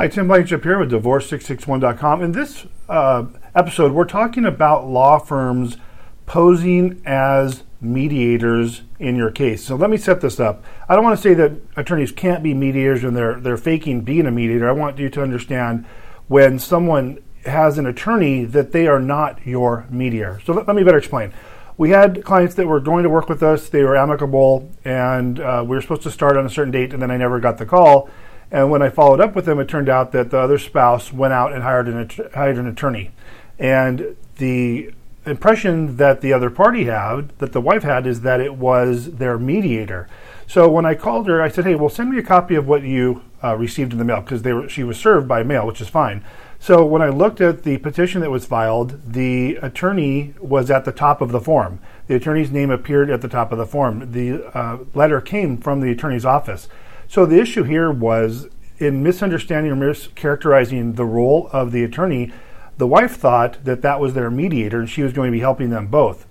Hi, 0.00 0.06
Tim 0.06 0.28
Blankenship 0.28 0.62
here 0.62 0.78
with 0.78 0.92
Divorce661.com. 0.92 2.22
In 2.22 2.30
this 2.30 2.66
uh, 2.88 3.24
episode, 3.52 3.90
we're 3.90 4.04
talking 4.04 4.44
about 4.44 4.86
law 4.86 5.18
firms 5.18 5.76
posing 6.24 7.02
as 7.04 7.64
mediators 7.80 8.82
in 9.00 9.16
your 9.16 9.32
case. 9.32 9.64
So 9.64 9.74
let 9.74 9.90
me 9.90 9.96
set 9.96 10.20
this 10.20 10.38
up. 10.38 10.62
I 10.88 10.94
don't 10.94 11.02
want 11.02 11.16
to 11.16 11.20
say 11.20 11.34
that 11.34 11.60
attorneys 11.74 12.12
can't 12.12 12.44
be 12.44 12.54
mediators 12.54 13.02
and 13.02 13.16
they're 13.16 13.40
they're 13.40 13.56
faking 13.56 14.02
being 14.02 14.26
a 14.26 14.30
mediator. 14.30 14.68
I 14.68 14.72
want 14.72 15.00
you 15.00 15.08
to 15.08 15.20
understand 15.20 15.84
when 16.28 16.60
someone 16.60 17.18
has 17.44 17.76
an 17.76 17.84
attorney 17.84 18.44
that 18.44 18.70
they 18.70 18.86
are 18.86 19.00
not 19.00 19.44
your 19.44 19.84
mediator. 19.90 20.40
So 20.44 20.52
let, 20.52 20.68
let 20.68 20.76
me 20.76 20.84
better 20.84 20.98
explain. 20.98 21.34
We 21.76 21.90
had 21.90 22.22
clients 22.22 22.54
that 22.54 22.68
were 22.68 22.78
going 22.78 23.02
to 23.02 23.10
work 23.10 23.28
with 23.28 23.42
us. 23.42 23.68
They 23.68 23.82
were 23.82 23.96
amicable, 23.96 24.70
and 24.84 25.40
uh, 25.40 25.64
we 25.66 25.74
were 25.74 25.82
supposed 25.82 26.02
to 26.02 26.12
start 26.12 26.36
on 26.36 26.46
a 26.46 26.50
certain 26.50 26.70
date, 26.70 26.92
and 26.92 27.02
then 27.02 27.10
I 27.10 27.16
never 27.16 27.40
got 27.40 27.58
the 27.58 27.66
call 27.66 28.08
and 28.50 28.70
when 28.70 28.82
I 28.82 28.88
followed 28.88 29.20
up 29.20 29.34
with 29.34 29.44
them, 29.44 29.58
it 29.58 29.68
turned 29.68 29.88
out 29.88 30.12
that 30.12 30.30
the 30.30 30.38
other 30.38 30.58
spouse 30.58 31.12
went 31.12 31.34
out 31.34 31.52
and 31.52 31.62
hired 31.62 31.88
an, 31.88 32.10
hired 32.34 32.56
an 32.56 32.66
attorney. 32.66 33.10
And 33.58 34.16
the 34.36 34.92
impression 35.26 35.96
that 35.96 36.20
the 36.20 36.32
other 36.32 36.48
party 36.48 36.84
had, 36.84 37.30
that 37.38 37.52
the 37.52 37.60
wife 37.60 37.82
had, 37.82 38.06
is 38.06 38.22
that 38.22 38.40
it 38.40 38.54
was 38.54 39.16
their 39.16 39.38
mediator. 39.38 40.08
So 40.46 40.68
when 40.68 40.86
I 40.86 40.94
called 40.94 41.28
her, 41.28 41.42
I 41.42 41.48
said, 41.48 41.66
"Hey, 41.66 41.74
well, 41.74 41.90
send 41.90 42.10
me 42.10 42.18
a 42.18 42.22
copy 42.22 42.54
of 42.54 42.66
what 42.66 42.82
you 42.82 43.22
uh, 43.44 43.54
received 43.56 43.92
in 43.92 43.98
the 43.98 44.04
mail 44.04 44.22
because 44.22 44.72
she 44.72 44.82
was 44.82 44.98
served 44.98 45.28
by 45.28 45.42
mail, 45.42 45.66
which 45.66 45.80
is 45.80 45.88
fine." 45.88 46.24
So 46.60 46.84
when 46.84 47.02
I 47.02 47.08
looked 47.08 47.40
at 47.40 47.62
the 47.62 47.78
petition 47.78 48.20
that 48.22 48.30
was 48.30 48.44
filed, 48.44 49.12
the 49.12 49.56
attorney 49.56 50.34
was 50.40 50.70
at 50.70 50.84
the 50.84 50.92
top 50.92 51.20
of 51.20 51.30
the 51.30 51.40
form. 51.40 51.78
The 52.08 52.16
attorney's 52.16 52.50
name 52.50 52.70
appeared 52.70 53.10
at 53.10 53.20
the 53.20 53.28
top 53.28 53.52
of 53.52 53.58
the 53.58 53.66
form. 53.66 54.10
The 54.10 54.46
uh, 54.56 54.78
letter 54.94 55.20
came 55.20 55.58
from 55.58 55.80
the 55.80 55.90
attorney's 55.90 56.24
office. 56.24 56.66
So 57.08 57.24
the 57.24 57.40
issue 57.40 57.62
here 57.62 57.90
was 57.90 58.48
in 58.76 59.02
misunderstanding 59.02 59.72
or 59.72 59.76
mischaracterizing 59.76 60.96
the 60.96 61.06
role 61.06 61.48
of 61.52 61.72
the 61.72 61.82
attorney. 61.82 62.32
The 62.76 62.86
wife 62.86 63.16
thought 63.16 63.64
that 63.64 63.80
that 63.80 63.98
was 63.98 64.12
their 64.12 64.30
mediator, 64.30 64.78
and 64.78 64.90
she 64.90 65.02
was 65.02 65.14
going 65.14 65.32
to 65.32 65.36
be 65.36 65.40
helping 65.40 65.70
them 65.70 65.86
both. 65.86 66.26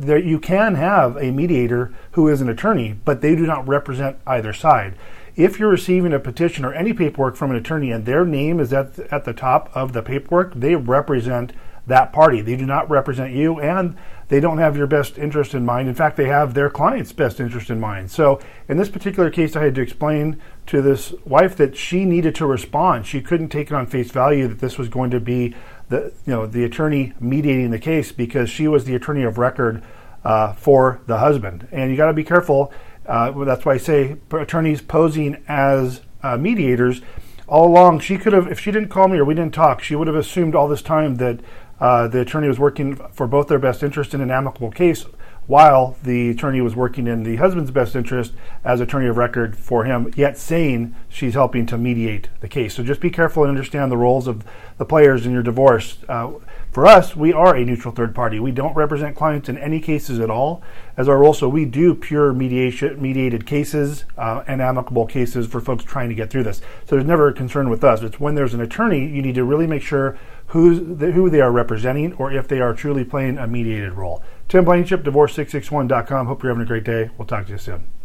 There, 0.00 0.18
you 0.18 0.40
can 0.40 0.74
have 0.74 1.16
a 1.16 1.30
mediator 1.30 1.94
who 2.12 2.26
is 2.26 2.40
an 2.40 2.48
attorney, 2.48 2.98
but 3.04 3.20
they 3.20 3.36
do 3.36 3.46
not 3.46 3.68
represent 3.68 4.18
either 4.26 4.52
side. 4.52 4.94
If 5.36 5.58
you're 5.58 5.70
receiving 5.70 6.12
a 6.12 6.18
petition 6.18 6.64
or 6.64 6.74
any 6.74 6.92
paperwork 6.92 7.36
from 7.36 7.50
an 7.50 7.56
attorney 7.56 7.90
and 7.90 8.04
their 8.04 8.24
name 8.24 8.60
is 8.60 8.72
at 8.72 8.94
the, 8.94 9.14
at 9.14 9.24
the 9.24 9.32
top 9.32 9.70
of 9.74 9.92
the 9.92 10.02
paperwork, 10.02 10.54
they 10.54 10.74
represent 10.74 11.52
that 11.86 12.12
party. 12.12 12.40
They 12.40 12.56
do 12.56 12.66
not 12.66 12.88
represent 12.90 13.32
you, 13.32 13.60
and 13.60 13.96
they 14.28 14.40
don't 14.40 14.58
have 14.58 14.76
your 14.76 14.86
best 14.86 15.18
interest 15.18 15.54
in 15.54 15.64
mind. 15.64 15.88
In 15.88 15.94
fact, 15.94 16.16
they 16.16 16.26
have 16.26 16.54
their 16.54 16.70
client's 16.70 17.12
best 17.12 17.40
interest 17.40 17.70
in 17.70 17.80
mind. 17.80 18.10
So, 18.10 18.40
in 18.68 18.76
this 18.76 18.88
particular 18.88 19.30
case, 19.30 19.56
I 19.56 19.64
had 19.64 19.74
to 19.74 19.80
explain 19.80 20.40
to 20.66 20.82
this 20.82 21.12
wife 21.24 21.56
that 21.56 21.76
she 21.76 22.04
needed 22.04 22.34
to 22.36 22.46
respond. 22.46 23.06
She 23.06 23.20
couldn't 23.20 23.48
take 23.48 23.70
it 23.70 23.74
on 23.74 23.86
face 23.86 24.10
value 24.10 24.46
that 24.48 24.60
this 24.60 24.78
was 24.78 24.88
going 24.88 25.10
to 25.10 25.20
be 25.20 25.54
the 25.88 26.12
you 26.26 26.32
know 26.32 26.46
the 26.46 26.64
attorney 26.64 27.12
mediating 27.18 27.70
the 27.70 27.78
case 27.78 28.12
because 28.12 28.48
she 28.48 28.68
was 28.68 28.84
the 28.84 28.94
attorney 28.94 29.24
of 29.24 29.38
record 29.38 29.82
uh, 30.24 30.52
for 30.52 31.00
the 31.06 31.18
husband. 31.18 31.66
And 31.72 31.90
you 31.90 31.96
got 31.96 32.06
to 32.06 32.12
be 32.12 32.24
careful. 32.24 32.72
Uh, 33.10 33.44
that's 33.44 33.64
why 33.64 33.74
I 33.74 33.78
say 33.78 34.16
attorneys 34.30 34.80
posing 34.80 35.42
as 35.48 36.00
uh, 36.22 36.36
mediators 36.36 37.02
all 37.50 37.66
along, 37.66 37.98
she 37.98 38.16
could 38.16 38.32
have, 38.32 38.46
if 38.46 38.60
she 38.60 38.70
didn't 38.70 38.90
call 38.90 39.08
me 39.08 39.18
or 39.18 39.24
we 39.24 39.34
didn't 39.34 39.52
talk, 39.52 39.82
she 39.82 39.96
would 39.96 40.06
have 40.06 40.16
assumed 40.16 40.54
all 40.54 40.68
this 40.68 40.82
time 40.82 41.16
that 41.16 41.40
uh, 41.80 42.06
the 42.06 42.20
attorney 42.20 42.46
was 42.46 42.60
working 42.60 42.94
for 43.12 43.26
both 43.26 43.48
their 43.48 43.58
best 43.58 43.82
interest 43.82 44.14
in 44.14 44.20
an 44.20 44.30
amicable 44.30 44.70
case, 44.70 45.04
while 45.50 45.96
the 46.04 46.30
attorney 46.30 46.60
was 46.60 46.76
working 46.76 47.08
in 47.08 47.24
the 47.24 47.34
husband's 47.34 47.72
best 47.72 47.96
interest 47.96 48.32
as 48.62 48.80
attorney 48.80 49.08
of 49.08 49.16
record 49.16 49.56
for 49.56 49.84
him, 49.84 50.08
yet 50.16 50.38
saying 50.38 50.94
she's 51.08 51.34
helping 51.34 51.66
to 51.66 51.76
mediate 51.76 52.28
the 52.38 52.46
case. 52.46 52.72
So 52.72 52.84
just 52.84 53.00
be 53.00 53.10
careful 53.10 53.42
and 53.42 53.50
understand 53.50 53.90
the 53.90 53.96
roles 53.96 54.28
of 54.28 54.44
the 54.78 54.84
players 54.84 55.26
in 55.26 55.32
your 55.32 55.42
divorce. 55.42 55.98
Uh, 56.08 56.34
for 56.70 56.86
us, 56.86 57.16
we 57.16 57.32
are 57.32 57.56
a 57.56 57.64
neutral 57.64 57.92
third 57.92 58.14
party. 58.14 58.38
We 58.38 58.52
don't 58.52 58.76
represent 58.76 59.16
clients 59.16 59.48
in 59.48 59.58
any 59.58 59.80
cases 59.80 60.20
at 60.20 60.30
all 60.30 60.62
as 60.96 61.08
our 61.08 61.18
role. 61.18 61.34
So 61.34 61.48
we 61.48 61.64
do 61.64 61.96
pure 61.96 62.32
mediation, 62.32 63.02
mediated 63.02 63.44
cases 63.44 64.04
uh, 64.16 64.44
and 64.46 64.62
amicable 64.62 65.04
cases 65.04 65.48
for 65.48 65.60
folks 65.60 65.82
trying 65.82 66.10
to 66.10 66.14
get 66.14 66.30
through 66.30 66.44
this. 66.44 66.58
So 66.86 66.94
there's 66.94 67.04
never 67.04 67.26
a 67.26 67.32
concern 67.32 67.70
with 67.70 67.82
us. 67.82 68.02
It's 68.02 68.20
when 68.20 68.36
there's 68.36 68.54
an 68.54 68.60
attorney, 68.60 69.04
you 69.04 69.20
need 69.20 69.34
to 69.34 69.42
really 69.42 69.66
make 69.66 69.82
sure 69.82 70.16
the, 70.52 71.12
who 71.12 71.30
they 71.30 71.40
are 71.40 71.52
representing 71.52 72.12
or 72.14 72.32
if 72.32 72.48
they 72.48 72.60
are 72.60 72.74
truly 72.74 73.04
playing 73.04 73.38
a 73.38 73.46
mediated 73.46 73.92
role. 73.92 74.22
Tim 74.48 74.64
Blankenship, 74.64 75.04
divorce661.com. 75.04 76.26
Hope 76.26 76.42
you're 76.42 76.50
having 76.50 76.64
a 76.64 76.66
great 76.66 76.84
day. 76.84 77.10
We'll 77.16 77.26
talk 77.26 77.46
to 77.46 77.52
you 77.52 77.58
soon. 77.58 77.99